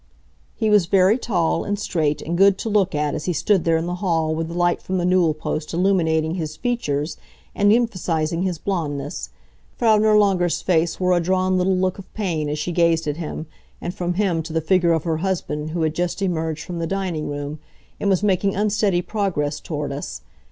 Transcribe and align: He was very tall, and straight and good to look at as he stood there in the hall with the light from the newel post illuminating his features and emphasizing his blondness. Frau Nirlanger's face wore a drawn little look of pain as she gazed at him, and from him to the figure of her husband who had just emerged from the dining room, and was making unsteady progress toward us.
He 0.55 0.71
was 0.71 0.87
very 0.87 1.15
tall, 1.19 1.63
and 1.63 1.77
straight 1.77 2.23
and 2.23 2.35
good 2.35 2.57
to 2.57 2.69
look 2.69 2.95
at 2.95 3.13
as 3.13 3.25
he 3.25 3.33
stood 3.33 3.65
there 3.65 3.77
in 3.77 3.85
the 3.85 3.93
hall 4.01 4.33
with 4.33 4.47
the 4.47 4.55
light 4.55 4.81
from 4.81 4.97
the 4.97 5.05
newel 5.05 5.35
post 5.35 5.75
illuminating 5.75 6.33
his 6.33 6.57
features 6.57 7.17
and 7.53 7.71
emphasizing 7.71 8.41
his 8.41 8.57
blondness. 8.57 9.29
Frau 9.77 9.99
Nirlanger's 9.99 10.59
face 10.63 10.99
wore 10.99 11.15
a 11.15 11.19
drawn 11.19 11.55
little 11.55 11.77
look 11.77 11.99
of 11.99 12.11
pain 12.15 12.49
as 12.49 12.57
she 12.57 12.71
gazed 12.71 13.05
at 13.07 13.17
him, 13.17 13.45
and 13.79 13.93
from 13.93 14.15
him 14.15 14.41
to 14.41 14.51
the 14.53 14.59
figure 14.59 14.91
of 14.93 15.03
her 15.03 15.17
husband 15.17 15.69
who 15.69 15.83
had 15.83 15.93
just 15.93 16.19
emerged 16.23 16.63
from 16.63 16.79
the 16.79 16.87
dining 16.87 17.29
room, 17.29 17.59
and 17.99 18.09
was 18.09 18.23
making 18.23 18.55
unsteady 18.55 19.03
progress 19.03 19.59
toward 19.59 19.91
us. 19.91 20.21